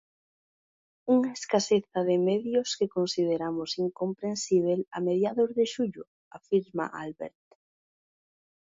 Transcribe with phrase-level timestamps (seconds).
[1.15, 6.03] "Unha escaseza de medios que consideramos incomprensíbel a mediados de xullo",
[6.37, 7.45] afirma Albert.